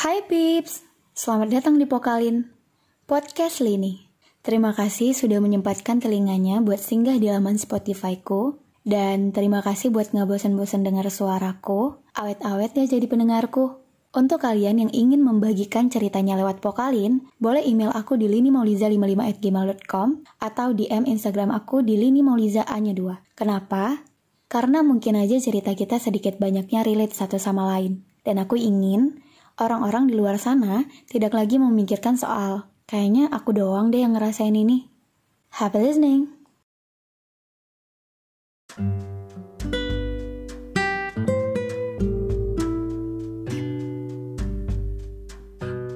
Hai 0.00 0.24
Pips, 0.24 0.80
selamat 1.12 1.60
datang 1.60 1.76
di 1.76 1.84
Pokalin, 1.84 2.48
podcast 3.04 3.60
Lini. 3.60 4.00
Terima 4.40 4.72
kasih 4.72 5.12
sudah 5.12 5.44
menyempatkan 5.44 6.00
telinganya 6.00 6.64
buat 6.64 6.80
singgah 6.80 7.20
di 7.20 7.28
laman 7.28 7.60
Spotify-ku. 7.60 8.56
Dan 8.80 9.36
terima 9.36 9.60
kasih 9.60 9.92
buat 9.92 10.08
nggak 10.08 10.24
bosan-bosan 10.24 10.88
dengar 10.88 11.04
suaraku, 11.12 12.00
awet-awet 12.16 12.80
ya 12.80 12.96
jadi 12.96 13.04
pendengarku. 13.12 13.76
Untuk 14.16 14.40
kalian 14.40 14.88
yang 14.88 14.88
ingin 14.88 15.20
membagikan 15.20 15.92
ceritanya 15.92 16.32
lewat 16.40 16.64
Pokalin, 16.64 17.28
boleh 17.36 17.60
email 17.60 17.92
aku 17.92 18.16
di 18.16 18.24
linimauliza55@gmail.com 18.24 20.08
atau 20.40 20.72
DM 20.72 21.12
Instagram 21.12 21.52
aku 21.52 21.84
di 21.84 22.00
linimauliza-nya 22.00 22.96
2. 22.96 23.36
Kenapa? 23.36 24.00
Karena 24.48 24.80
mungkin 24.80 25.20
aja 25.20 25.36
cerita 25.36 25.76
kita 25.76 26.00
sedikit 26.00 26.40
banyaknya 26.40 26.88
relate 26.88 27.12
satu 27.12 27.36
sama 27.36 27.68
lain. 27.76 28.00
Dan 28.24 28.40
aku 28.40 28.56
ingin 28.56 29.28
orang-orang 29.60 30.08
di 30.08 30.16
luar 30.16 30.40
sana 30.40 30.88
tidak 31.04 31.36
lagi 31.36 31.60
memikirkan 31.60 32.16
soal 32.16 32.64
kayaknya 32.88 33.28
aku 33.28 33.52
doang 33.52 33.92
deh 33.92 34.00
yang 34.00 34.16
ngerasain 34.16 34.56
ini. 34.56 34.88
Happy 35.52 35.78
listening! 35.78 36.40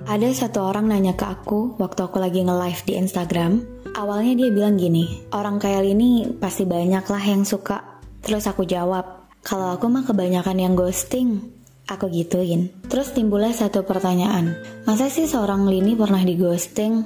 Ada 0.04 0.46
satu 0.46 0.62
orang 0.62 0.86
nanya 0.86 1.18
ke 1.18 1.26
aku 1.26 1.74
waktu 1.74 2.06
aku 2.06 2.22
lagi 2.22 2.46
nge-live 2.46 2.86
di 2.86 2.94
Instagram. 3.02 3.66
Awalnya 3.98 4.38
dia 4.38 4.50
bilang 4.54 4.78
gini, 4.78 5.26
orang 5.34 5.58
kayak 5.58 5.82
ini 5.90 6.30
pasti 6.38 6.62
banyak 6.62 7.02
lah 7.02 7.24
yang 7.26 7.42
suka. 7.42 7.98
Terus 8.22 8.46
aku 8.46 8.62
jawab, 8.62 9.26
kalau 9.42 9.74
aku 9.74 9.90
mah 9.90 10.06
kebanyakan 10.06 10.62
yang 10.62 10.78
ghosting. 10.78 11.53
Aku 11.84 12.08
gituin. 12.08 12.72
Terus 12.88 13.12
timbullah 13.12 13.52
satu 13.52 13.84
pertanyaan. 13.84 14.56
Masa 14.88 15.12
sih 15.12 15.28
seorang 15.28 15.68
Lini 15.68 15.92
pernah 15.92 16.24
di 16.24 16.32
ghosting? 16.32 17.04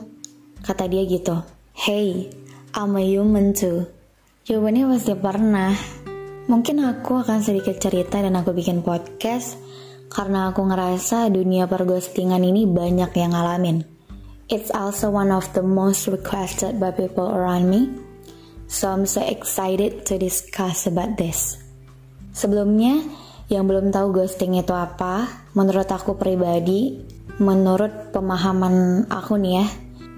Kata 0.62 0.86
dia 0.86 1.02
gitu. 1.02 1.42
Hey, 1.75 2.30
I'm 2.78 2.94
a 2.94 3.02
human 3.02 3.58
too. 3.58 3.91
Jawabannya 4.47 4.86
pasti 4.94 5.14
pernah. 5.19 5.75
Mungkin 6.47 6.80
aku 6.86 7.27
akan 7.27 7.42
sedikit 7.42 7.83
cerita 7.83 8.22
dan 8.22 8.39
aku 8.39 8.55
bikin 8.55 8.86
podcast 8.86 9.58
karena 10.08 10.55
aku 10.55 10.64
ngerasa 10.64 11.28
dunia 11.28 11.67
perghostingan 11.67 12.41
ini 12.41 12.64
banyak 12.64 13.11
yang 13.19 13.34
ngalamin. 13.34 13.84
It's 14.48 14.72
also 14.72 15.12
one 15.12 15.28
of 15.28 15.45
the 15.52 15.61
most 15.61 16.08
requested 16.08 16.80
by 16.80 16.95
people 16.95 17.28
around 17.28 17.69
me. 17.69 17.92
So 18.70 18.89
I'm 18.89 19.05
so 19.05 19.20
excited 19.20 20.08
to 20.08 20.17
discuss 20.17 20.89
about 20.89 21.20
this. 21.20 21.61
Sebelumnya, 22.33 23.05
yang 23.48 23.64
belum 23.64 23.88
tahu 23.88 24.12
ghosting 24.12 24.60
itu 24.60 24.77
apa, 24.77 25.24
menurut 25.56 25.88
aku 25.88 26.20
pribadi, 26.20 27.00
menurut 27.41 28.12
pemahaman 28.12 29.08
aku 29.08 29.40
nih 29.40 29.64
ya, 29.64 29.66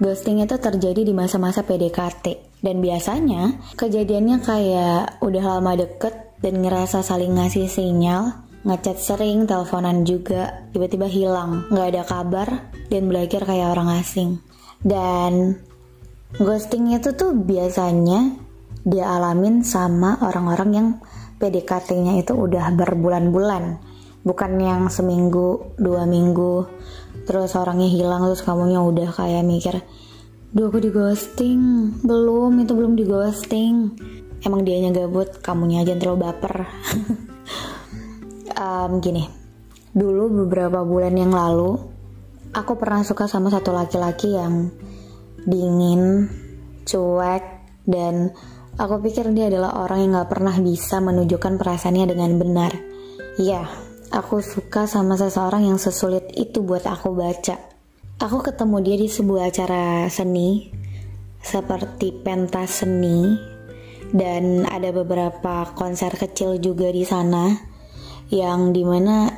ghosting 0.03 0.43
itu 0.43 0.59
terjadi 0.59 1.01
di 1.07 1.13
masa-masa 1.15 1.63
PDKT. 1.63 2.59
Dan 2.61 2.77
biasanya 2.77 3.73
kejadiannya 3.73 4.37
kayak 4.45 5.23
udah 5.23 5.43
lama 5.57 5.73
deket 5.79 6.37
dan 6.43 6.61
ngerasa 6.61 7.01
saling 7.01 7.33
ngasih 7.33 7.65
sinyal, 7.65 8.37
ngechat 8.61 9.01
sering, 9.01 9.49
teleponan 9.49 10.05
juga, 10.05 10.67
tiba-tiba 10.69 11.09
hilang, 11.09 11.65
nggak 11.73 11.87
ada 11.97 12.03
kabar, 12.05 12.47
dan 12.91 13.09
belajar 13.09 13.41
kayak 13.47 13.73
orang 13.73 13.97
asing. 13.97 14.37
Dan 14.83 15.57
ghosting 16.37 16.93
itu 16.93 17.15
tuh 17.17 17.33
biasanya 17.33 18.37
dia 18.81 19.05
alamin 19.09 19.61
sama 19.61 20.17
orang-orang 20.21 20.69
yang 20.73 20.87
PDKT-nya 21.41 22.21
itu 22.21 22.37
udah 22.37 22.69
berbulan-bulan. 22.77 23.81
Bukan 24.21 24.51
yang 24.61 24.85
seminggu 24.93 25.73
dua 25.81 26.05
minggu. 26.05 26.69
Terus 27.25 27.57
orangnya 27.57 27.89
hilang 27.89 28.29
terus 28.29 28.45
kamunya 28.45 28.77
udah 28.77 29.09
kayak 29.09 29.41
mikir 29.41 29.81
duh 30.51 30.67
aku 30.67 30.83
di 30.83 30.91
ghosting 30.91 31.95
belum 32.03 32.59
itu 32.59 32.75
belum 32.75 32.99
di 32.99 33.07
ghosting 33.07 33.95
emang 34.43 34.67
dianya 34.67 34.91
gabut 34.91 35.39
kamunya 35.39 35.87
aja 35.87 35.95
terlalu 35.95 36.27
baper. 36.27 36.55
Um, 38.61 39.01
gini 39.01 39.25
dulu 39.89 40.45
beberapa 40.45 40.85
bulan 40.85 41.17
yang 41.17 41.33
lalu 41.33 41.81
aku 42.53 42.77
pernah 42.77 43.01
suka 43.01 43.25
sama 43.25 43.49
satu 43.49 43.73
laki-laki 43.73 44.37
yang 44.37 44.69
dingin 45.49 46.29
cuek 46.85 47.41
dan 47.89 48.29
Aku 48.81 48.97
pikir 48.97 49.29
dia 49.37 49.45
adalah 49.45 49.77
orang 49.85 50.09
yang 50.09 50.11
gak 50.17 50.33
pernah 50.33 50.57
bisa 50.57 50.97
menunjukkan 50.97 51.61
perasaannya 51.61 52.17
dengan 52.17 52.33
benar. 52.41 52.73
Ya, 53.37 53.69
aku 54.09 54.41
suka 54.41 54.89
sama 54.89 55.13
seseorang 55.21 55.69
yang 55.69 55.77
sesulit 55.77 56.33
itu 56.33 56.65
buat 56.65 56.89
aku 56.89 57.13
baca. 57.13 57.61
Aku 58.17 58.41
ketemu 58.41 58.81
dia 58.81 58.97
di 58.97 59.05
sebuah 59.05 59.53
acara 59.53 60.09
seni, 60.09 60.73
seperti 61.45 62.25
pentas 62.25 62.81
seni, 62.81 63.37
dan 64.17 64.65
ada 64.65 64.89
beberapa 64.89 65.69
konser 65.77 66.17
kecil 66.17 66.57
juga 66.57 66.89
di 66.89 67.05
sana, 67.05 67.53
yang 68.33 68.73
di 68.73 68.81
mana 68.81 69.29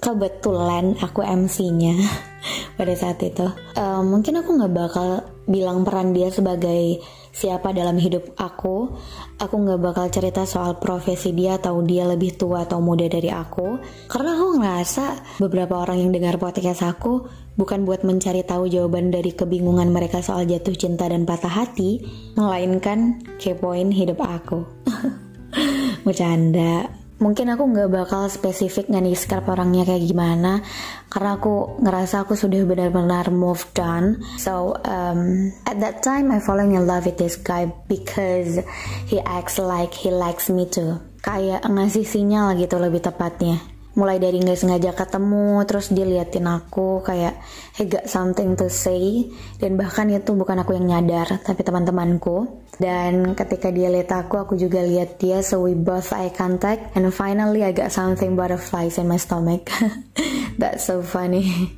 kebetulan 0.00 0.96
aku 1.04 1.20
MC-nya 1.20 2.00
pada 2.80 2.96
saat 2.96 3.20
itu. 3.20 3.44
Uh, 3.76 4.00
mungkin 4.00 4.40
aku 4.40 4.56
nggak 4.56 4.72
bakal 4.72 5.20
bilang 5.44 5.84
peran 5.84 6.16
dia 6.16 6.32
sebagai 6.32 7.04
siapa 7.36 7.76
dalam 7.76 8.00
hidup 8.00 8.32
aku. 8.40 8.96
Aku 9.36 9.54
nggak 9.60 9.80
bakal 9.84 10.06
cerita 10.08 10.48
soal 10.48 10.80
profesi 10.80 11.36
dia 11.36 11.60
atau 11.60 11.84
dia 11.84 12.08
lebih 12.08 12.40
tua 12.40 12.64
atau 12.64 12.80
muda 12.80 13.04
dari 13.04 13.28
aku. 13.28 13.76
Karena 14.08 14.32
aku 14.32 14.46
ngerasa 14.56 15.04
beberapa 15.44 15.76
orang 15.76 16.00
yang 16.00 16.10
dengar 16.16 16.40
podcast 16.40 16.80
aku 16.80 17.28
bukan 17.60 17.84
buat 17.84 18.08
mencari 18.08 18.40
tahu 18.40 18.72
jawaban 18.72 19.12
dari 19.12 19.36
kebingungan 19.36 19.92
mereka 19.92 20.24
soal 20.24 20.48
jatuh 20.48 20.72
cinta 20.72 21.04
dan 21.12 21.28
patah 21.28 21.52
hati, 21.52 22.00
melainkan 22.40 23.20
kepoin 23.36 23.92
hidup 23.92 24.24
aku. 24.24 24.64
Bercanda 26.08 27.05
mungkin 27.16 27.48
aku 27.48 27.64
nggak 27.72 27.90
bakal 27.92 28.28
spesifik 28.28 28.92
nggak 28.92 29.06
describe 29.08 29.48
orangnya 29.48 29.88
kayak 29.88 30.04
gimana 30.04 30.60
karena 31.08 31.40
aku 31.40 31.80
ngerasa 31.80 32.28
aku 32.28 32.36
sudah 32.36 32.60
benar-benar 32.66 33.32
moved 33.32 33.76
on. 33.80 34.20
So 34.36 34.76
um, 34.84 35.52
at 35.64 35.80
that 35.80 36.04
time 36.04 36.28
I 36.32 36.42
falling 36.42 36.76
in 36.76 36.84
love 36.84 37.08
with 37.08 37.16
this 37.16 37.40
guy 37.40 37.72
because 37.88 38.60
he 39.08 39.22
acts 39.24 39.56
like 39.56 39.94
he 39.94 40.12
likes 40.12 40.52
me 40.52 40.68
too. 40.68 41.00
Kayak 41.24 41.64
ngasih 41.66 42.06
sinyal 42.06 42.54
gitu 42.58 42.78
lebih 42.78 43.02
tepatnya 43.02 43.75
mulai 43.96 44.20
dari 44.20 44.38
nggak 44.44 44.60
sengaja 44.60 44.92
ketemu 44.92 45.64
terus 45.64 45.88
dia 45.88 46.04
liatin 46.04 46.44
aku 46.44 47.00
kayak 47.00 47.40
he 47.80 47.88
got 47.88 48.04
something 48.06 48.54
to 48.54 48.68
say. 48.68 49.26
Dan 49.56 49.80
bahkan 49.80 50.12
itu 50.12 50.36
bukan 50.36 50.60
aku 50.60 50.76
yang 50.76 50.86
nyadar 50.86 51.40
tapi 51.40 51.64
teman-temanku. 51.64 52.62
Dan 52.76 53.32
ketika 53.32 53.72
dia 53.72 53.88
lihat 53.88 54.12
aku 54.12 54.36
aku 54.36 54.54
juga 54.60 54.84
lihat 54.84 55.16
dia. 55.16 55.40
So 55.40 55.64
we 55.64 55.72
both 55.72 56.12
eye 56.12 56.30
contact. 56.30 56.92
And 56.92 57.08
finally 57.08 57.64
I 57.64 57.72
got 57.72 57.90
something 57.90 58.36
butterflies 58.36 59.00
in 59.00 59.08
my 59.08 59.16
stomach. 59.16 59.72
That's 60.60 60.86
so 60.86 61.00
funny. 61.00 61.72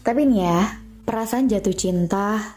Tapi 0.00 0.24
nih 0.24 0.40
ya 0.40 0.58
perasaan 1.04 1.52
jatuh 1.52 1.76
cinta 1.76 2.56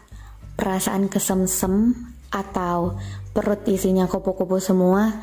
perasaan 0.56 1.08
kesemsem 1.08 1.96
atau 2.32 2.96
perut 3.32 3.64
isinya 3.68 4.04
kupu-kupu 4.08 4.60
semua 4.60 5.20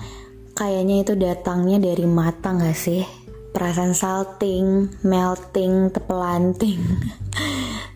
kayaknya 0.57 1.05
itu 1.05 1.13
datangnya 1.13 1.77
dari 1.77 2.05
mata 2.09 2.57
gak 2.57 2.73
sih 2.73 3.05
perasaan 3.51 3.97
salting, 3.97 4.89
melting, 5.01 5.89
tepelanting. 5.89 6.79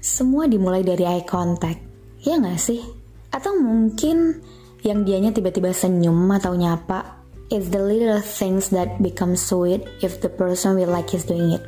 Semua 0.03 0.49
dimulai 0.49 0.83
dari 0.83 1.05
eye 1.05 1.25
contact. 1.25 1.79
Ya 2.23 2.39
nggak 2.39 2.59
sih? 2.59 2.81
Atau 3.33 3.57
mungkin 3.57 4.41
yang 4.83 5.07
dianya 5.07 5.31
tiba-tiba 5.31 5.71
senyum 5.71 6.27
atau 6.31 6.53
nyapa. 6.53 7.23
It's 7.53 7.69
the 7.69 7.79
little 7.79 8.23
things 8.23 8.73
that 8.73 8.97
become 8.99 9.37
sweet 9.37 9.85
if 10.01 10.19
the 10.23 10.31
person 10.31 10.75
we 10.75 10.89
like 10.89 11.13
is 11.13 11.27
doing 11.27 11.53
it. 11.53 11.63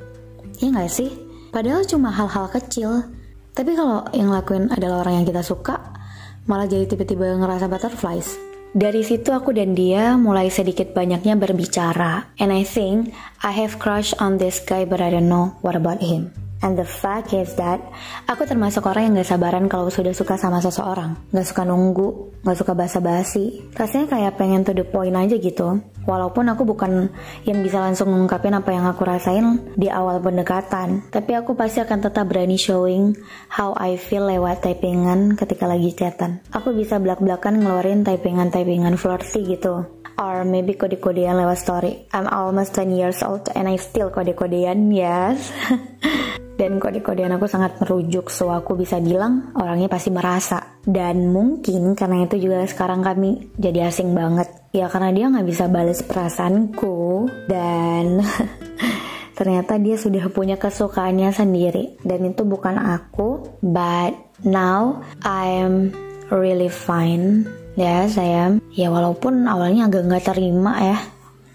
Ya 0.59 0.71
nggak 0.71 0.91
sih? 0.91 1.11
Padahal 1.51 1.87
cuma 1.87 2.11
hal-hal 2.11 2.51
kecil. 2.51 3.07
Tapi 3.55 3.71
kalau 3.71 4.03
yang 4.11 4.31
lakuin 4.35 4.67
adalah 4.67 5.07
orang 5.07 5.23
yang 5.23 5.27
kita 5.31 5.39
suka, 5.39 5.79
malah 6.43 6.67
jadi 6.67 6.91
tiba-tiba 6.91 7.39
ngerasa 7.39 7.71
butterflies. 7.71 8.35
Dari 8.75 9.07
situ 9.07 9.31
aku 9.31 9.55
dan 9.55 9.71
dia 9.71 10.19
mulai 10.19 10.51
sedikit 10.51 10.91
banyaknya 10.91 11.39
berbicara. 11.39 12.27
And 12.35 12.51
I 12.51 12.67
think 12.67 13.15
I 13.39 13.55
have 13.55 13.79
crush 13.79 14.11
on 14.19 14.35
this 14.35 14.59
guy 14.59 14.83
but 14.83 14.99
I 14.99 15.15
don't 15.15 15.31
know 15.31 15.55
what 15.63 15.79
about 15.79 16.03
him. 16.03 16.44
And 16.63 16.79
the 16.79 16.87
fact 16.87 17.35
is 17.35 17.51
that 17.59 17.83
aku 18.31 18.47
termasuk 18.47 18.87
orang 18.87 19.11
yang 19.11 19.13
gak 19.19 19.35
sabaran 19.35 19.67
kalau 19.67 19.91
sudah 19.91 20.15
suka 20.15 20.39
sama 20.39 20.63
seseorang. 20.63 21.19
Gak 21.35 21.47
suka 21.51 21.67
nunggu, 21.67 22.39
gak 22.47 22.55
suka 22.55 22.71
basa-basi. 22.71 23.67
Rasanya 23.75 24.07
kayak 24.07 24.39
pengen 24.39 24.63
to 24.63 24.71
the 24.71 24.87
point 24.87 25.13
aja 25.13 25.35
gitu. 25.35 25.83
Walaupun 26.05 26.45
aku 26.53 26.63
bukan 26.63 27.09
yang 27.49 27.59
bisa 27.65 27.81
langsung 27.81 28.13
ngungkapin 28.13 28.53
apa 28.53 28.69
yang 28.71 28.85
aku 28.85 29.03
rasain 29.03 29.73
di 29.73 29.89
awal 29.89 30.21
pendekatan. 30.21 31.09
Tapi 31.09 31.31
aku 31.33 31.57
pasti 31.57 31.81
akan 31.81 31.99
tetap 31.99 32.29
berani 32.29 32.55
showing 32.55 33.17
how 33.49 33.73
I 33.75 33.97
feel 33.97 34.29
lewat 34.29 34.63
typingan 34.63 35.35
ketika 35.35 35.65
lagi 35.65 35.91
chatan. 35.97 36.45
Aku 36.53 36.77
bisa 36.77 37.01
belak-belakan 37.01 37.61
ngeluarin 37.61 38.05
typingan-typingan 38.05 38.95
flirty 39.01 39.43
gitu 39.57 39.85
or 40.15 40.47
maybe 40.47 40.79
kode-kodean 40.79 41.35
lewat 41.35 41.59
story. 41.59 42.07
I'm 42.15 42.31
almost 42.31 42.71
10 42.77 42.95
years 42.95 43.19
old 43.19 43.51
and 43.51 43.67
I 43.67 43.75
still 43.75 44.07
kode-kodean, 44.07 44.93
yes. 44.95 45.51
dan 46.55 46.79
kode-kodean 46.79 47.35
aku 47.35 47.51
sangat 47.51 47.75
merujuk 47.83 48.31
so 48.31 48.47
aku 48.47 48.79
bisa 48.79 48.99
bilang 49.03 49.51
orangnya 49.59 49.91
pasti 49.91 50.09
merasa. 50.11 50.79
Dan 50.85 51.33
mungkin 51.33 51.97
karena 51.97 52.23
itu 52.23 52.39
juga 52.39 52.63
sekarang 52.63 53.03
kami 53.03 53.51
jadi 53.59 53.91
asing 53.91 54.15
banget. 54.15 54.47
Ya 54.71 54.87
karena 54.87 55.11
dia 55.11 55.25
nggak 55.27 55.47
bisa 55.47 55.65
balas 55.67 55.99
perasaanku 56.05 57.27
dan 57.51 58.23
ternyata 59.37 59.75
dia 59.75 59.99
sudah 59.99 60.31
punya 60.31 60.55
kesukaannya 60.55 61.35
sendiri. 61.35 61.99
Dan 62.07 62.31
itu 62.31 62.47
bukan 62.47 62.79
aku 62.79 63.59
but 63.59 64.15
now 64.47 65.03
I'm 65.27 65.91
really 66.31 66.71
fine. 66.71 67.43
Ya 67.75 68.07
saya 68.07 68.55
ya 68.71 68.87
walaupun 68.87 69.43
awalnya 69.51 69.91
agak 69.91 70.07
nggak 70.07 70.25
terima 70.31 70.79
ya 70.79 70.97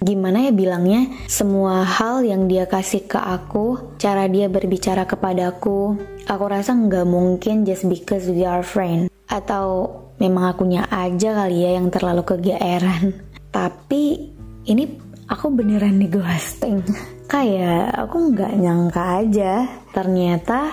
gimana 0.00 0.48
ya 0.48 0.52
bilangnya? 0.52 1.08
Semua 1.28 1.84
hal 1.84 2.24
yang 2.24 2.48
dia 2.48 2.64
kasih 2.64 3.04
ke 3.04 3.20
aku 3.20 3.96
cara 4.00 4.26
dia 4.26 4.48
berbicara 4.48 5.04
kepadaku 5.04 5.96
aku 6.30 6.44
rasa 6.46 6.78
nggak 6.78 7.06
mungkin 7.10 7.66
just 7.66 7.90
because 7.90 8.30
we 8.30 8.46
are 8.46 8.62
friend 8.62 9.10
atau 9.26 9.90
memang 10.22 10.54
akunya 10.54 10.86
aja 10.86 11.34
kali 11.42 11.66
ya 11.66 11.78
yang 11.82 11.90
terlalu 11.90 12.22
kegeeran. 12.22 13.18
Tapi 13.50 14.30
ini 14.70 14.84
aku 15.26 15.50
beneran 15.50 15.98
di 15.98 16.06
ghosting. 16.06 16.86
Kayak 17.30 17.94
aku 18.06 18.34
nggak 18.34 18.52
nyangka 18.58 19.02
aja. 19.26 19.52
Ternyata 19.90 20.70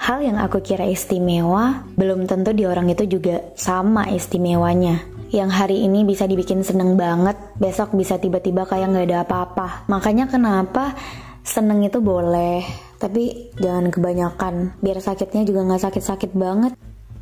hal 0.00 0.18
yang 0.24 0.40
aku 0.40 0.64
kira 0.64 0.88
istimewa 0.88 1.84
belum 1.96 2.24
tentu 2.24 2.52
di 2.56 2.64
orang 2.64 2.92
itu 2.92 3.04
juga 3.08 3.40
sama 3.56 4.08
istimewanya 4.12 5.13
yang 5.30 5.48
hari 5.48 5.86
ini 5.86 6.04
bisa 6.04 6.28
dibikin 6.28 6.60
seneng 6.60 6.98
banget, 6.98 7.36
besok 7.56 7.96
bisa 7.96 8.20
tiba-tiba 8.20 8.66
kayak 8.68 8.92
nggak 8.92 9.06
ada 9.08 9.18
apa-apa. 9.24 9.88
Makanya 9.88 10.28
kenapa 10.28 10.92
seneng 11.44 11.84
itu 11.84 12.00
boleh, 12.00 12.64
tapi 12.96 13.54
jangan 13.60 13.92
kebanyakan, 13.92 14.80
biar 14.80 14.98
sakitnya 14.98 15.44
juga 15.44 15.64
nggak 15.64 15.82
sakit-sakit 15.88 16.32
banget. 16.32 16.72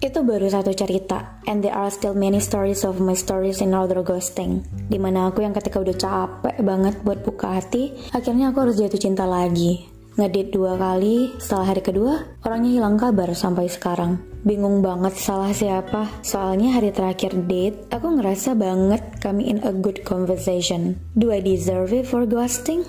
Itu 0.03 0.27
baru 0.27 0.51
satu 0.51 0.75
cerita, 0.75 1.39
and 1.47 1.63
there 1.63 1.79
are 1.79 1.87
still 1.87 2.11
many 2.11 2.43
stories 2.43 2.83
of 2.83 2.99
my 2.99 3.15
stories 3.15 3.63
in 3.63 3.71
order 3.71 4.03
ghosting. 4.03 4.67
Di 4.91 4.99
mana 4.99 5.31
aku 5.31 5.47
yang 5.47 5.55
ketika 5.55 5.79
udah 5.79 5.95
capek 5.95 6.59
banget 6.59 6.99
buat 7.07 7.23
buka 7.23 7.63
hati, 7.63 7.95
akhirnya 8.11 8.51
aku 8.51 8.67
harus 8.67 8.83
jatuh 8.83 8.99
cinta 8.99 9.23
lagi. 9.31 9.92
Ngedit 10.13 10.53
dua 10.53 10.77
kali, 10.77 11.33
setelah 11.41 11.73
hari 11.73 11.81
kedua, 11.81 12.37
orangnya 12.45 12.77
hilang 12.77 13.01
kabar 13.01 13.33
sampai 13.33 13.65
sekarang. 13.73 14.21
Bingung 14.45 14.85
banget 14.85 15.17
salah 15.17 15.57
siapa, 15.57 16.05
soalnya 16.21 16.77
hari 16.77 16.93
terakhir 16.93 17.33
date, 17.49 17.89
aku 17.89 18.21
ngerasa 18.21 18.53
banget 18.53 19.01
kami 19.25 19.49
in 19.49 19.65
a 19.65 19.73
good 19.73 20.05
conversation. 20.05 21.01
Do 21.17 21.33
I 21.33 21.41
deserve 21.41 21.97
it 21.97 22.05
for 22.05 22.29
ghosting? 22.29 22.85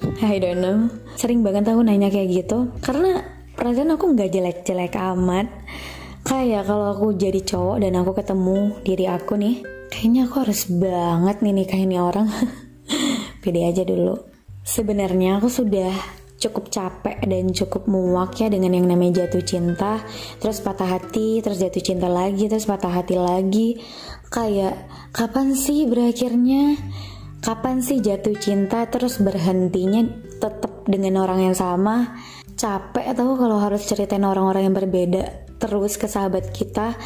I 0.24 0.40
don't 0.40 0.64
know. 0.64 0.88
Sering 1.20 1.44
banget 1.44 1.68
aku 1.68 1.84
nanya 1.84 2.08
kayak 2.08 2.32
gitu, 2.32 2.72
karena 2.80 3.20
perasaan 3.52 3.92
aku 3.92 4.16
nggak 4.16 4.32
jelek-jelek 4.32 4.96
amat. 4.96 5.52
Kayak 6.24 6.72
kalau 6.72 6.88
aku 6.96 7.20
jadi 7.20 7.44
cowok 7.44 7.84
dan 7.84 8.00
aku 8.00 8.16
ketemu 8.16 8.80
diri 8.80 9.04
aku 9.12 9.36
nih, 9.36 9.60
kayaknya 9.92 10.24
aku 10.24 10.40
harus 10.40 10.72
banget 10.72 11.36
nih 11.44 11.52
nikahin 11.52 12.00
orang. 12.00 12.32
Pede 13.44 13.60
aja 13.60 13.84
dulu. 13.84 14.24
Sebenarnya 14.64 15.38
aku 15.38 15.46
sudah 15.46 16.15
cukup 16.46 16.70
capek 16.70 17.18
dan 17.26 17.50
cukup 17.50 17.90
muak 17.90 18.38
ya 18.38 18.46
dengan 18.46 18.78
yang 18.78 18.86
namanya 18.86 19.26
jatuh 19.26 19.42
cinta. 19.42 20.02
Terus 20.38 20.62
patah 20.62 20.98
hati 20.98 21.42
terus 21.42 21.58
jatuh 21.58 21.82
cinta 21.82 22.06
lagi 22.06 22.46
terus 22.46 22.70
patah 22.70 22.90
hati 22.90 23.18
lagi. 23.18 23.82
Kayak 24.30 24.86
kapan 25.10 25.58
sih 25.58 25.84
berakhirnya? 25.90 26.78
Kapan 27.42 27.82
sih 27.82 27.98
jatuh 27.98 28.34
cinta? 28.38 28.86
Terus 28.86 29.18
berhentinya 29.18 30.06
tetap 30.38 30.86
dengan 30.86 31.22
orang 31.22 31.50
yang 31.50 31.56
sama? 31.56 32.18
Capek 32.56 33.12
atau 33.12 33.36
kalau 33.36 33.60
harus 33.60 33.84
ceritain 33.84 34.24
orang-orang 34.24 34.70
yang 34.70 34.76
berbeda 34.76 35.44
terus 35.56 35.96
ke 35.96 36.04
sahabat 36.04 36.52
kita 36.52 36.96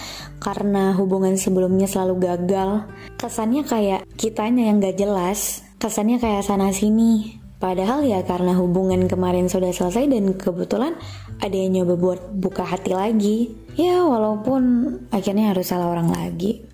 karena 0.42 0.94
hubungan 0.94 1.38
sebelumnya 1.38 1.86
selalu 1.86 2.28
gagal. 2.30 2.86
Kesannya 3.18 3.62
kayak 3.66 4.06
kitanya 4.14 4.70
yang 4.70 4.82
gak 4.82 4.98
jelas. 4.98 5.62
Kesannya 5.80 6.20
kayak 6.20 6.44
sana 6.44 6.70
sini 6.76 7.39
Padahal 7.60 8.08
ya 8.08 8.24
karena 8.24 8.56
hubungan 8.56 9.04
kemarin 9.04 9.52
sudah 9.52 9.68
selesai 9.68 10.08
dan 10.08 10.32
kebetulan 10.32 10.96
ada 11.44 11.52
yang 11.52 11.76
nyoba 11.76 11.94
buat 12.00 12.20
buka 12.32 12.64
hati 12.64 12.96
lagi. 12.96 13.52
Ya 13.76 14.00
walaupun 14.00 14.96
akhirnya 15.12 15.52
harus 15.52 15.68
salah 15.68 15.92
orang 15.92 16.08
lagi. 16.08 16.64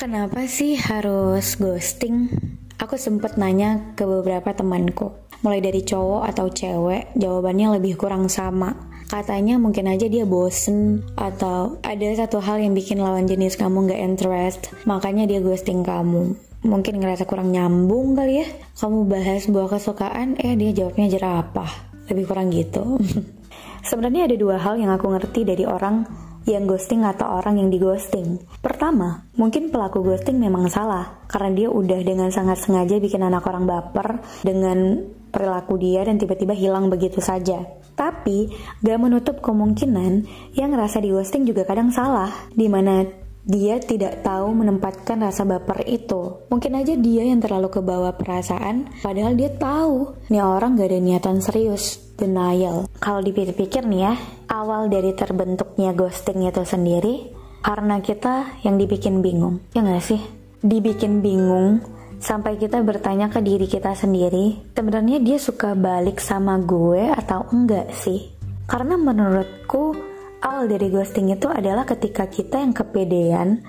Kenapa 0.00 0.48
sih 0.48 0.80
harus 0.80 1.60
ghosting? 1.60 2.32
Aku 2.80 2.96
sempet 2.96 3.36
nanya 3.36 3.92
ke 3.92 4.08
beberapa 4.08 4.56
temanku. 4.56 5.12
Mulai 5.44 5.60
dari 5.60 5.84
cowok 5.84 6.24
atau 6.32 6.48
cewek, 6.48 7.12
jawabannya 7.12 7.76
lebih 7.76 8.00
kurang 8.00 8.32
sama. 8.32 8.72
Katanya 9.12 9.60
mungkin 9.60 9.84
aja 9.84 10.08
dia 10.08 10.24
bosen 10.24 11.04
atau 11.12 11.76
ada 11.84 12.08
satu 12.16 12.40
hal 12.40 12.64
yang 12.64 12.72
bikin 12.72 13.04
lawan 13.04 13.28
jenis 13.28 13.60
kamu 13.60 13.84
gak 13.84 14.00
interest, 14.00 14.72
makanya 14.88 15.28
dia 15.28 15.44
ghosting 15.44 15.84
kamu 15.84 16.32
mungkin 16.62 17.02
ngerasa 17.02 17.26
kurang 17.26 17.50
nyambung 17.50 18.14
kali 18.14 18.42
ya 18.42 18.46
kamu 18.78 18.98
bahas 19.10 19.46
buah 19.50 19.68
kesukaan 19.78 20.38
eh 20.38 20.54
dia 20.54 20.70
jawabnya 20.72 21.06
jerapah 21.10 21.70
lebih 22.10 22.24
kurang 22.30 22.54
gitu 22.54 22.98
sebenarnya 23.88 24.30
ada 24.30 24.36
dua 24.38 24.56
hal 24.62 24.78
yang 24.78 24.94
aku 24.94 25.10
ngerti 25.10 25.42
dari 25.42 25.66
orang 25.66 26.06
yang 26.42 26.66
ghosting 26.66 27.06
atau 27.06 27.38
orang 27.38 27.62
yang 27.62 27.70
di 27.70 27.78
ghosting. 27.78 28.42
Pertama, 28.58 29.22
mungkin 29.38 29.70
pelaku 29.70 30.02
ghosting 30.02 30.42
memang 30.42 30.66
salah 30.66 31.22
karena 31.30 31.50
dia 31.54 31.68
udah 31.70 32.00
dengan 32.02 32.34
sangat 32.34 32.66
sengaja 32.66 32.98
bikin 32.98 33.22
anak 33.22 33.46
orang 33.46 33.62
baper 33.62 34.18
dengan 34.42 35.06
perilaku 35.30 35.78
dia 35.78 36.02
dan 36.02 36.18
tiba-tiba 36.18 36.52
hilang 36.52 36.90
begitu 36.90 37.22
saja. 37.22 37.62
Tapi, 37.92 38.50
gak 38.82 38.98
menutup 38.98 39.38
kemungkinan 39.44 40.26
yang 40.56 40.74
ngerasa 40.74 40.98
di 40.98 41.12
ghosting 41.12 41.46
juga 41.46 41.62
kadang 41.68 41.94
salah, 41.94 42.32
di 42.50 42.66
mana 42.66 43.04
dia 43.42 43.82
tidak 43.82 44.22
tahu 44.22 44.54
menempatkan 44.54 45.18
rasa 45.18 45.42
baper 45.42 45.82
itu. 45.90 46.46
Mungkin 46.46 46.78
aja 46.78 46.94
dia 46.94 47.26
yang 47.26 47.42
terlalu 47.42 47.74
kebawa 47.74 48.14
perasaan, 48.14 48.86
padahal 49.02 49.34
dia 49.34 49.50
tahu 49.50 50.14
nih 50.30 50.42
orang 50.42 50.78
gak 50.78 50.90
ada 50.94 51.00
niatan 51.02 51.38
serius. 51.42 51.98
Denial. 52.12 52.86
Kalau 53.02 53.18
dipikir-pikir 53.18 53.82
nih 53.82 54.06
ya, 54.06 54.14
awal 54.46 54.86
dari 54.86 55.10
terbentuknya 55.10 55.90
ghosting 55.90 56.46
itu 56.46 56.62
sendiri 56.62 57.34
karena 57.66 57.98
kita 57.98 58.62
yang 58.62 58.78
dibikin 58.78 59.18
bingung. 59.18 59.58
Ya 59.74 59.82
gak 59.82 60.06
sih? 60.06 60.22
Dibikin 60.62 61.18
bingung 61.18 61.82
sampai 62.22 62.54
kita 62.54 62.78
bertanya 62.86 63.26
ke 63.26 63.42
diri 63.42 63.66
kita 63.66 63.98
sendiri, 63.98 64.70
sebenarnya 64.70 65.18
dia 65.18 65.42
suka 65.42 65.74
balik 65.74 66.22
sama 66.22 66.62
gue 66.62 67.10
atau 67.10 67.50
enggak 67.50 67.90
sih? 67.90 68.30
Karena 68.70 68.94
menurutku 68.94 70.11
awal 70.42 70.68
dari 70.68 70.90
ghosting 70.92 71.32
itu 71.32 71.48
adalah 71.48 71.86
ketika 71.88 72.28
kita 72.28 72.60
yang 72.60 72.74
kepedean 72.74 73.62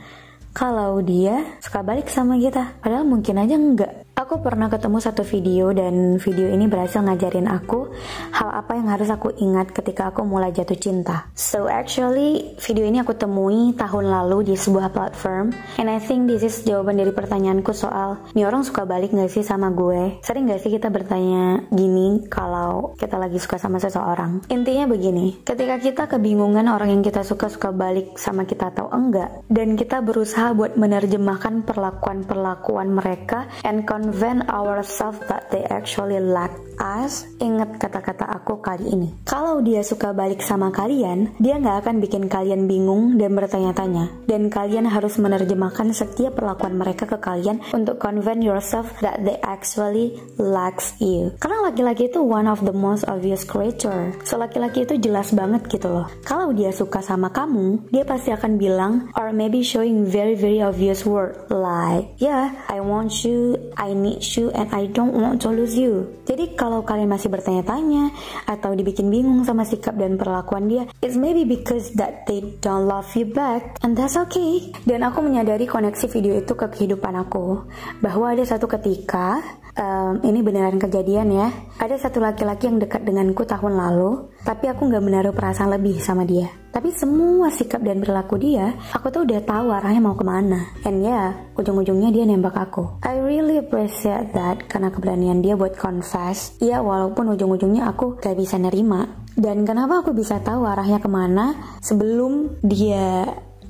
kalau 0.53 1.01
dia 1.01 1.57
suka 1.63 1.81
balik 1.81 2.11
sama 2.11 2.37
kita. 2.37 2.77
Padahal 2.83 3.05
mungkin 3.05 3.41
aja 3.41 3.55
enggak. 3.57 4.02
Aku 4.33 4.49
pernah 4.49 4.65
ketemu 4.65 4.97
satu 4.97 5.21
video 5.21 5.69
dan 5.77 6.17
video 6.17 6.49
ini 6.49 6.65
berhasil 6.65 7.05
ngajarin 7.05 7.45
aku 7.45 7.93
hal 8.33 8.49
apa 8.49 8.73
yang 8.73 8.89
harus 8.89 9.13
aku 9.13 9.29
ingat 9.37 9.69
ketika 9.69 10.09
aku 10.09 10.25
mulai 10.25 10.49
jatuh 10.49 10.73
cinta. 10.73 11.29
So 11.37 11.69
actually 11.69 12.57
video 12.57 12.81
ini 12.81 12.97
aku 12.97 13.13
temui 13.13 13.77
tahun 13.77 14.09
lalu 14.09 14.49
di 14.49 14.55
sebuah 14.57 14.89
platform 14.89 15.53
and 15.77 15.85
I 15.85 16.01
think 16.01 16.25
this 16.25 16.41
is 16.41 16.65
jawaban 16.65 16.97
dari 16.97 17.13
pertanyaanku 17.13 17.77
soal 17.77 18.25
ini 18.33 18.41
orang 18.41 18.65
suka 18.65 18.89
balik 18.89 19.13
gak 19.13 19.29
sih 19.29 19.45
sama 19.45 19.69
gue? 19.69 20.17
Sering 20.25 20.49
gak 20.49 20.65
sih 20.65 20.73
kita 20.73 20.89
bertanya 20.89 21.69
gini 21.69 22.25
kalau 22.25 22.97
kita 22.97 23.21
lagi 23.21 23.37
suka 23.37 23.61
sama 23.61 23.77
seseorang? 23.77 24.49
Intinya 24.49 24.89
begini, 24.89 25.45
ketika 25.45 25.77
kita 25.77 26.03
kebingungan 26.09 26.73
orang 26.73 26.89
yang 26.89 27.05
kita 27.05 27.21
suka 27.21 27.53
suka 27.53 27.69
balik 27.69 28.17
sama 28.17 28.49
kita 28.49 28.73
atau 28.73 28.89
enggak 28.89 29.45
dan 29.53 29.77
kita 29.77 30.01
berusaha 30.01 30.57
buat 30.57 30.73
menerjemahkan 30.73 31.69
perlakuan-perlakuan 31.69 32.89
mereka 32.89 33.45
and 33.61 33.85
convince 34.23 34.47
ourselves 34.47 35.19
that 35.27 35.51
they 35.51 35.67
actually 35.67 36.15
like 36.15 36.55
us. 36.79 37.27
Ingat 37.43 37.75
kata-kata 37.75 38.23
aku 38.23 38.63
kali 38.63 38.87
ini. 38.95 39.11
Kalau 39.27 39.59
dia 39.59 39.83
suka 39.83 40.15
balik 40.15 40.39
sama 40.39 40.71
kalian, 40.71 41.35
dia 41.43 41.59
nggak 41.59 41.83
akan 41.83 41.99
bikin 41.99 42.31
kalian 42.31 42.71
bingung 42.71 43.19
dan 43.19 43.35
bertanya-tanya. 43.35 44.23
Dan 44.23 44.47
kalian 44.47 44.87
harus 44.87 45.19
menerjemahkan 45.19 45.91
setiap 45.91 46.39
perlakuan 46.39 46.79
mereka 46.79 47.03
ke 47.03 47.19
kalian 47.19 47.59
untuk 47.75 47.99
convince 47.99 48.47
yourself 48.47 48.87
that 49.03 49.19
they 49.27 49.35
actually 49.43 50.15
likes 50.39 50.95
you. 51.03 51.35
Karena 51.43 51.67
laki-laki 51.67 52.07
itu 52.07 52.23
one 52.23 52.47
of 52.47 52.63
the 52.63 52.71
most 52.71 53.03
obvious 53.11 53.43
creature. 53.43 54.15
So 54.23 54.39
laki-laki 54.39 54.87
itu 54.87 54.95
jelas 55.03 55.35
banget 55.35 55.67
gitu 55.67 55.91
loh. 55.91 56.07
Kalau 56.23 56.55
dia 56.55 56.71
suka 56.71 57.03
sama 57.03 57.27
kamu, 57.27 57.91
dia 57.91 58.07
pasti 58.07 58.31
akan 58.31 58.55
bilang 58.55 59.11
or 59.19 59.35
maybe 59.35 59.59
showing 59.59 60.07
very 60.07 60.39
very 60.39 60.63
obvious 60.63 61.03
word 61.03 61.35
like, 61.51 62.07
yeah, 62.23 62.55
I 62.71 62.79
want 62.79 63.11
you, 63.27 63.59
I 63.75 63.91
Need 64.03 64.19
you 64.35 64.51
and 64.51 64.67
I 64.75 64.91
don't 64.91 65.15
want 65.15 65.39
to 65.47 65.55
lose 65.55 65.79
you. 65.79 66.19
Jadi 66.27 66.59
kalau 66.59 66.83
kalian 66.83 67.07
masih 67.07 67.31
bertanya-tanya 67.31 68.11
atau 68.43 68.75
dibikin 68.75 69.07
bingung 69.07 69.47
sama 69.47 69.63
sikap 69.63 69.95
dan 69.95 70.19
perlakuan 70.19 70.67
dia, 70.67 70.83
it's 70.99 71.15
maybe 71.15 71.47
because 71.47 71.95
that 71.95 72.27
they 72.27 72.43
don't 72.59 72.83
love 72.83 73.07
you 73.15 73.23
back 73.23 73.79
and 73.79 73.95
that's 73.95 74.19
okay. 74.19 74.75
Dan 74.83 75.07
aku 75.07 75.23
menyadari 75.23 75.63
koneksi 75.63 76.11
video 76.11 76.35
itu 76.35 76.51
ke 76.51 76.67
kehidupan 76.67 77.15
aku 77.15 77.63
bahwa 78.03 78.35
ada 78.35 78.43
satu 78.43 78.67
ketika 78.67 79.39
um, 79.79 80.19
ini 80.27 80.43
beneran 80.43 80.75
kejadian 80.75 81.31
ya. 81.31 81.47
Ada 81.79 82.09
satu 82.09 82.19
laki-laki 82.19 82.67
yang 82.67 82.83
dekat 82.83 83.07
denganku 83.07 83.47
tahun 83.47 83.79
lalu 83.79 84.32
tapi 84.43 84.67
aku 84.67 84.91
nggak 84.91 85.03
menaruh 85.03 85.33
perasaan 85.33 85.71
lebih 85.71 86.03
sama 86.03 86.27
dia. 86.27 86.51
Tapi 86.73 86.91
semua 86.91 87.47
sikap 87.53 87.79
dan 87.79 88.03
perilaku 88.03 88.35
dia, 88.35 88.75
aku 88.91 89.07
tuh 89.13 89.23
udah 89.23 89.39
tahu 89.45 89.71
arahnya 89.71 90.01
mau 90.03 90.17
ke 90.19 90.25
mana. 90.27 90.73
And 90.83 90.99
ya, 90.99 91.09
yeah, 91.09 91.27
ujung-ujungnya 91.55 92.11
dia 92.11 92.27
nembak 92.27 92.59
aku. 92.59 92.99
I 93.07 93.21
really 93.23 93.61
appreciate 93.61 94.35
that 94.35 94.67
karena 94.67 94.91
keberanian 94.91 95.39
dia 95.39 95.55
buat 95.55 95.79
confess. 95.79 96.59
Ya 96.59 96.83
walaupun 96.83 97.31
ujung-ujungnya 97.33 97.87
aku 97.87 98.19
gak 98.19 98.35
bisa 98.35 98.59
nerima. 98.59 99.05
Dan 99.33 99.65
kenapa 99.65 100.05
aku 100.05 100.13
bisa 100.13 100.41
tahu 100.41 100.65
arahnya 100.67 101.01
ke 101.01 101.09
mana 101.09 101.77
sebelum 101.81 102.59
dia 102.65 103.25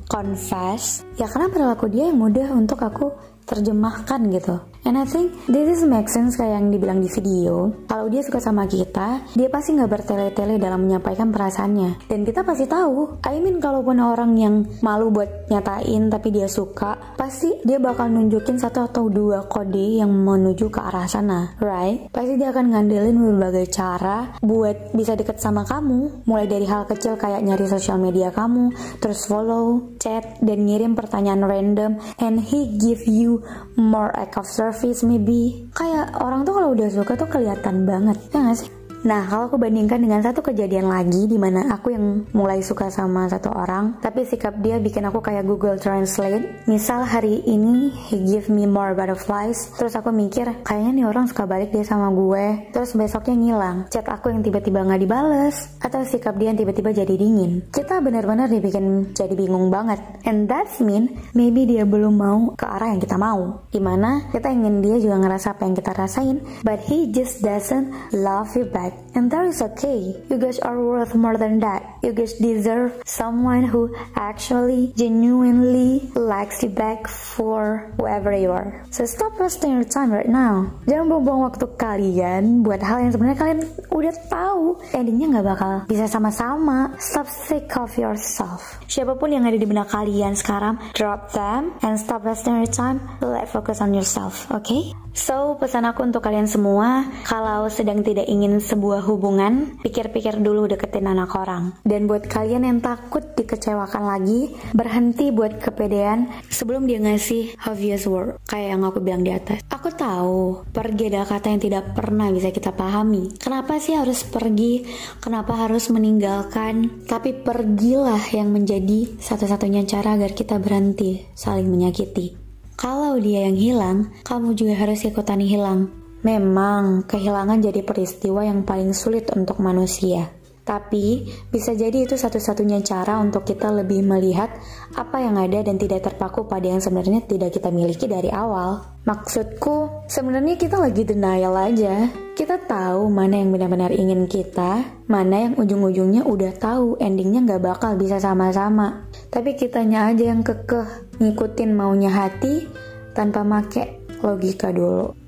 confess? 0.07 1.03
Ya 1.19 1.27
karena 1.27 1.51
perilaku 1.51 1.91
dia 1.91 2.07
yang 2.07 2.19
mudah 2.19 2.51
untuk 2.55 2.81
aku 2.81 3.11
terjemahkan 3.43 4.31
gitu. 4.31 4.72
And 4.83 4.99
I 4.99 5.07
think 5.07 5.47
this 5.47 5.79
is 5.79 5.87
make 5.87 6.11
sense 6.11 6.35
kayak 6.35 6.59
yang 6.59 6.67
dibilang 6.67 6.99
di 6.99 7.07
video. 7.07 7.71
Kalau 7.87 8.11
dia 8.11 8.19
suka 8.19 8.43
sama 8.43 8.67
kita, 8.67 9.23
dia 9.31 9.47
pasti 9.47 9.79
nggak 9.79 9.87
bertele-tele 9.87 10.59
dalam 10.59 10.83
menyampaikan 10.83 11.31
perasaannya. 11.31 12.03
Dan 12.11 12.27
kita 12.27 12.43
pasti 12.43 12.67
tahu. 12.67 13.23
I 13.23 13.39
mean 13.39 13.63
kalaupun 13.63 14.03
orang 14.03 14.35
yang 14.35 14.67
malu 14.83 15.07
buat 15.07 15.47
nyatain 15.47 16.11
tapi 16.11 16.35
dia 16.35 16.51
suka, 16.51 17.15
pasti 17.15 17.63
dia 17.63 17.79
bakal 17.79 18.11
nunjukin 18.11 18.59
satu 18.59 18.91
atau 18.91 19.07
dua 19.07 19.47
kode 19.47 20.03
yang 20.03 20.11
menuju 20.11 20.67
ke 20.67 20.83
arah 20.83 21.07
sana, 21.07 21.55
right? 21.63 22.11
Pasti 22.11 22.35
dia 22.35 22.51
akan 22.51 22.75
ngandelin 22.75 23.15
berbagai 23.15 23.71
cara 23.71 24.35
buat 24.43 24.91
bisa 24.91 25.15
deket 25.15 25.39
sama 25.39 25.63
kamu. 25.63 26.27
Mulai 26.27 26.51
dari 26.51 26.67
hal 26.67 26.83
kecil 26.91 27.15
kayak 27.15 27.39
nyari 27.39 27.71
sosial 27.71 28.03
media 28.03 28.35
kamu, 28.35 28.75
terus 28.99 29.31
follow, 29.31 29.95
chat, 29.95 30.43
dan 30.43 30.67
ngirim 30.67 30.91
pertanyaan 30.91 31.47
random, 31.47 32.03
and 32.19 32.43
he 32.43 32.67
give 32.75 33.07
you 33.07 33.39
more 33.79 34.11
act 34.19 34.35
of 34.35 34.43
service 34.43 34.72
service 34.75 35.05
maybe. 35.05 35.69
Kayak 35.73 36.17
orang 36.19 36.43
tuh 36.43 36.53
kalau 36.57 36.73
udah 36.73 36.89
suka 36.89 37.13
tuh 37.15 37.29
kelihatan 37.29 37.85
banget 37.85 38.17
ya 38.33 38.41
gak 38.43 38.57
sih 38.59 38.69
Nah, 39.03 39.27
kalau 39.27 39.51
aku 39.51 39.59
bandingkan 39.59 39.99
dengan 39.99 40.23
satu 40.23 40.39
kejadian 40.39 40.87
lagi 40.87 41.27
di 41.27 41.35
mana 41.35 41.75
aku 41.75 41.91
yang 41.91 42.23
mulai 42.31 42.63
suka 42.63 42.87
sama 42.87 43.27
satu 43.27 43.51
orang, 43.51 43.99
tapi 43.99 44.23
sikap 44.23 44.55
dia 44.63 44.79
bikin 44.79 45.03
aku 45.03 45.19
kayak 45.19 45.43
Google 45.43 45.75
Translate. 45.75 46.63
Misal 46.71 47.03
hari 47.03 47.43
ini 47.43 47.91
he 48.07 48.23
give 48.23 48.47
me 48.47 48.63
more 48.63 48.95
butterflies, 48.95 49.75
terus 49.75 49.99
aku 49.99 50.15
mikir 50.15 50.47
kayaknya 50.63 51.03
nih 51.03 51.05
orang 51.11 51.27
suka 51.27 51.43
balik 51.43 51.75
dia 51.75 51.83
sama 51.83 52.15
gue, 52.15 52.71
terus 52.71 52.95
besoknya 52.95 53.35
ngilang. 53.35 53.77
Chat 53.91 54.07
aku 54.07 54.31
yang 54.31 54.39
tiba-tiba 54.39 54.87
nggak 54.87 55.01
dibales, 55.03 55.67
atau 55.83 55.99
sikap 56.07 56.39
dia 56.39 56.55
yang 56.55 56.59
tiba-tiba 56.63 56.95
jadi 56.95 57.11
dingin. 57.19 57.59
Kita 57.75 57.99
benar-benar 57.99 58.47
dibikin 58.47 59.11
jadi 59.11 59.35
bingung 59.35 59.67
banget. 59.67 59.99
And 60.23 60.47
that's 60.47 60.79
mean 60.79 61.19
maybe 61.35 61.67
dia 61.67 61.83
belum 61.83 62.15
mau 62.15 62.55
ke 62.55 62.63
arah 62.63 62.95
yang 62.95 63.03
kita 63.03 63.19
mau. 63.19 63.67
Di 63.67 63.83
mana 63.83 64.31
kita 64.31 64.47
ingin 64.47 64.79
dia 64.79 64.95
juga 64.95 65.19
ngerasa 65.19 65.59
apa 65.59 65.67
yang 65.67 65.75
kita 65.75 65.91
rasain, 65.91 66.39
but 66.63 66.79
he 66.87 67.11
just 67.11 67.43
doesn't 67.43 67.91
love 68.15 68.47
you 68.55 68.63
back 68.63 68.92
and 69.15 69.29
that 69.29 69.45
is 69.45 69.61
okay. 69.61 70.13
You 70.29 70.37
guys 70.37 70.59
are 70.59 70.77
worth 70.77 71.15
more 71.15 71.37
than 71.37 71.61
that. 71.61 71.85
You 72.01 72.13
guys 72.13 72.33
deserve 72.37 73.01
someone 73.05 73.63
who 73.63 73.93
actually 74.15 74.93
genuinely 74.97 76.09
likes 76.17 76.61
you 76.63 76.69
back 76.69 77.07
for 77.07 77.93
whoever 77.97 78.33
you 78.33 78.51
are. 78.51 78.85
So 78.89 79.05
stop 79.05 79.37
wasting 79.39 79.77
your 79.77 79.87
time 79.87 80.11
right 80.11 80.29
now. 80.29 80.73
Jangan 80.89 81.09
buang-buang 81.09 81.41
waktu 81.53 81.65
kalian 81.77 82.65
buat 82.65 82.81
hal 82.81 83.05
yang 83.07 83.11
sebenarnya 83.13 83.39
kalian 83.39 83.59
udah 83.93 84.13
tahu 84.27 84.81
endingnya 84.91 85.39
nggak 85.39 85.47
bakal 85.47 85.73
bisa 85.87 86.05
sama-sama. 86.09 86.93
Stop 86.99 87.29
sick 87.29 87.69
of 87.77 87.93
yourself. 87.95 88.81
Siapa 88.89 89.15
pun 89.17 89.31
yang 89.31 89.47
ada 89.47 89.57
di 89.57 89.65
benak 89.65 89.89
kalian 89.89 90.35
sekarang, 90.35 90.77
drop 90.93 91.31
them 91.31 91.73
and 91.85 91.95
stop 91.97 92.25
wasting 92.25 92.59
your 92.59 92.69
time. 92.69 93.01
Let 93.23 93.49
focus 93.49 93.79
on 93.79 93.95
yourself, 93.95 94.49
okay? 94.51 94.93
So, 95.13 95.61
pesan 95.61 95.85
aku 95.85 96.01
untuk 96.01 96.25
kalian 96.25 96.49
semua, 96.49 97.05
kalau 97.29 97.69
sedang 97.69 98.01
tidak 98.01 98.25
ingin 98.25 98.57
sebuah 98.57 98.82
hubungan, 98.83 99.79
pikir-pikir 99.79 100.43
dulu 100.43 100.67
deketin 100.67 101.07
anak 101.07 101.31
orang. 101.39 101.79
Dan 101.87 102.11
buat 102.11 102.27
kalian 102.27 102.67
yang 102.67 102.79
takut 102.83 103.23
dikecewakan 103.39 104.03
lagi, 104.03 104.51
berhenti 104.75 105.31
buat 105.31 105.63
kepedean 105.63 106.27
sebelum 106.51 106.83
dia 106.83 106.99
ngasih 106.99 107.55
obvious 107.71 108.03
word, 108.03 108.43
kayak 108.51 108.75
yang 108.75 108.83
aku 108.83 108.99
bilang 108.99 109.23
di 109.23 109.31
atas. 109.31 109.63
Aku 109.71 109.87
tahu, 109.95 110.67
pergi 110.75 111.07
adalah 111.07 111.27
kata 111.31 111.55
yang 111.55 111.61
tidak 111.63 111.95
pernah 111.95 112.27
bisa 112.27 112.51
kita 112.51 112.75
pahami. 112.75 113.31
Kenapa 113.39 113.79
sih 113.79 113.95
harus 113.95 114.27
pergi? 114.27 114.83
Kenapa 115.23 115.55
harus 115.55 115.87
meninggalkan? 115.87 117.07
Tapi 117.07 117.31
pergilah 117.39 118.21
yang 118.35 118.51
menjadi 118.51 119.15
satu-satunya 119.21 119.87
cara 119.87 120.19
agar 120.19 120.35
kita 120.35 120.59
berhenti 120.59 121.23
saling 121.31 121.71
menyakiti. 121.71 122.35
Kalau 122.73 123.21
dia 123.21 123.47
yang 123.47 123.55
hilang, 123.55 123.97
kamu 124.25 124.57
juga 124.57 124.73
harus 124.75 125.05
ikutan 125.05 125.39
hilang. 125.39 126.02
Memang, 126.23 127.03
kehilangan 127.03 127.59
jadi 127.59 127.83
peristiwa 127.83 128.47
yang 128.47 128.63
paling 128.63 128.95
sulit 128.95 129.27
untuk 129.35 129.59
manusia. 129.59 130.31
Tapi, 130.63 131.27
bisa 131.51 131.75
jadi 131.75 132.07
itu 132.07 132.15
satu-satunya 132.15 132.79
cara 132.79 133.19
untuk 133.19 133.43
kita 133.43 133.67
lebih 133.67 133.99
melihat 134.07 134.47
apa 134.95 135.19
yang 135.19 135.35
ada 135.35 135.59
dan 135.59 135.75
tidak 135.75 136.07
terpaku 136.07 136.47
pada 136.47 136.63
yang 136.71 136.79
sebenarnya 136.79 137.27
tidak 137.27 137.51
kita 137.51 137.67
miliki 137.67 138.07
dari 138.07 138.31
awal. 138.31 138.79
Maksudku, 139.03 140.07
sebenarnya 140.07 140.55
kita 140.55 140.79
lagi 140.79 141.03
denial 141.03 141.51
aja. 141.59 142.07
Kita 142.31 142.55
tahu 142.63 143.11
mana 143.11 143.43
yang 143.43 143.51
benar-benar 143.51 143.91
ingin 143.91 144.23
kita, 144.31 145.03
mana 145.11 145.51
yang 145.51 145.53
ujung-ujungnya 145.59 146.23
udah 146.23 146.55
tahu 146.55 146.95
endingnya 147.03 147.43
nggak 147.43 147.63
bakal 147.67 147.99
bisa 147.99 148.23
sama-sama. 148.23 149.11
Tapi 149.27 149.59
kitanya 149.59 150.07
aja 150.15 150.31
yang 150.31 150.47
kekeh 150.47 151.19
ngikutin 151.19 151.75
maunya 151.75 152.07
hati 152.07 152.71
tanpa 153.11 153.43
make 153.43 153.99
logika 154.23 154.71
dulu. 154.71 155.22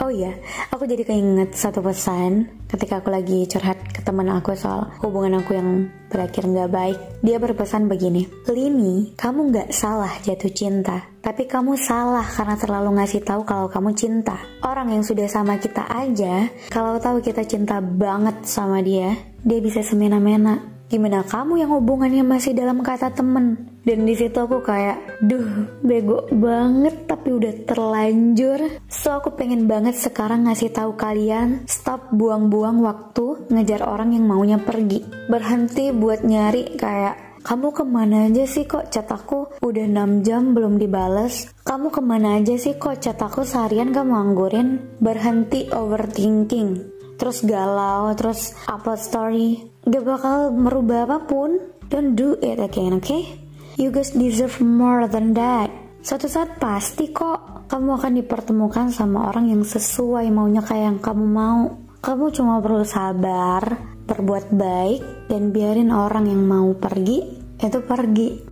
Oh 0.00 0.08
iya, 0.08 0.32
aku 0.72 0.88
jadi 0.88 1.04
keinget 1.04 1.52
satu 1.52 1.84
pesan 1.84 2.48
ketika 2.72 3.04
aku 3.04 3.12
lagi 3.12 3.44
curhat 3.44 3.76
ke 3.84 4.00
teman 4.00 4.32
aku 4.32 4.56
soal 4.56 4.88
hubungan 5.04 5.44
aku 5.44 5.52
yang 5.52 5.92
berakhir 6.08 6.48
nggak 6.48 6.72
baik. 6.72 6.98
Dia 7.20 7.36
berpesan 7.36 7.84
begini, 7.84 8.24
Lini, 8.48 9.12
kamu 9.12 9.52
nggak 9.52 9.68
salah 9.76 10.08
jatuh 10.24 10.48
cinta, 10.56 11.04
tapi 11.20 11.44
kamu 11.44 11.76
salah 11.76 12.24
karena 12.24 12.56
terlalu 12.56 12.96
ngasih 12.96 13.20
tahu 13.20 13.44
kalau 13.44 13.68
kamu 13.68 13.92
cinta. 13.92 14.40
Orang 14.64 14.88
yang 14.88 15.04
sudah 15.04 15.28
sama 15.28 15.60
kita 15.60 15.84
aja, 15.84 16.48
kalau 16.72 16.96
tahu 16.96 17.20
kita 17.20 17.44
cinta 17.44 17.84
banget 17.84 18.40
sama 18.48 18.80
dia, 18.80 19.12
dia 19.44 19.60
bisa 19.60 19.84
semena-mena 19.84 20.79
Gimana 20.90 21.22
kamu 21.22 21.62
yang 21.62 21.70
hubungannya 21.70 22.26
masih 22.26 22.50
dalam 22.50 22.82
kata 22.82 23.14
temen? 23.14 23.70
Dan 23.86 24.10
di 24.10 24.18
situ 24.18 24.34
aku 24.34 24.58
kayak, 24.58 25.22
duh, 25.22 25.70
bego 25.86 26.26
banget 26.34 27.06
tapi 27.06 27.30
udah 27.30 27.62
terlanjur. 27.62 28.82
So 28.90 29.14
aku 29.14 29.38
pengen 29.38 29.70
banget 29.70 29.94
sekarang 29.94 30.50
ngasih 30.50 30.74
tahu 30.74 30.98
kalian, 30.98 31.62
stop 31.70 32.10
buang-buang 32.10 32.82
waktu 32.82 33.46
ngejar 33.54 33.86
orang 33.86 34.18
yang 34.18 34.26
maunya 34.26 34.58
pergi. 34.58 35.06
Berhenti 35.30 35.94
buat 35.94 36.26
nyari 36.26 36.74
kayak 36.74 37.38
kamu 37.46 37.70
ke 37.70 37.84
mana 37.86 38.26
aja 38.26 38.44
sih 38.50 38.66
kok 38.66 38.90
chat 38.90 39.06
aku 39.06 39.62
udah 39.62 39.86
6 39.86 40.26
jam 40.26 40.58
belum 40.58 40.74
dibales? 40.74 41.54
Kamu 41.62 41.94
ke 41.94 42.02
mana 42.02 42.42
aja 42.42 42.58
sih 42.58 42.74
kok 42.74 42.98
chat 42.98 43.16
aku 43.22 43.46
seharian 43.46 43.94
kamu 43.94 44.12
anggurin? 44.12 44.98
Berhenti 44.98 45.70
overthinking 45.70 46.99
terus 47.20 47.44
galau, 47.44 48.08
terus 48.16 48.56
upload 48.64 48.96
story, 48.96 49.48
gak 49.84 50.08
bakal 50.08 50.48
merubah 50.56 51.04
apa 51.04 51.28
pun. 51.28 51.60
Don't 51.92 52.16
do 52.16 52.40
it 52.40 52.56
again, 52.56 52.96
okay? 52.96 53.28
You 53.76 53.92
guys 53.92 54.16
deserve 54.16 54.64
more 54.64 55.04
than 55.04 55.36
that. 55.36 55.68
Suatu 56.00 56.32
saat 56.32 56.56
pasti 56.56 57.12
kok 57.12 57.68
kamu 57.68 58.00
akan 58.00 58.12
dipertemukan 58.24 58.88
sama 58.88 59.28
orang 59.28 59.52
yang 59.52 59.62
sesuai 59.68 60.32
maunya 60.32 60.64
kayak 60.64 60.96
yang 60.96 60.98
kamu 61.04 61.26
mau. 61.28 61.76
Kamu 62.00 62.32
cuma 62.32 62.64
perlu 62.64 62.88
sabar, 62.88 63.60
berbuat 64.08 64.48
baik, 64.48 65.28
dan 65.28 65.52
biarin 65.52 65.92
orang 65.92 66.24
yang 66.32 66.40
mau 66.40 66.72
pergi 66.72 67.20
itu 67.60 67.78
pergi. 67.84 68.49